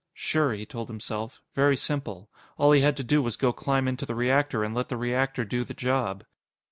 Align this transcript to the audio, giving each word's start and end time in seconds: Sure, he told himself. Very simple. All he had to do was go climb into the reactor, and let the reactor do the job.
Sure, 0.15 0.51
he 0.53 0.65
told 0.65 0.87
himself. 0.89 1.43
Very 1.53 1.77
simple. 1.77 2.27
All 2.57 2.71
he 2.71 2.81
had 2.81 2.97
to 2.97 3.03
do 3.03 3.21
was 3.21 3.35
go 3.37 3.53
climb 3.53 3.87
into 3.87 4.03
the 4.07 4.15
reactor, 4.15 4.63
and 4.63 4.73
let 4.73 4.89
the 4.89 4.97
reactor 4.97 5.45
do 5.45 5.63
the 5.63 5.75
job. 5.75 6.23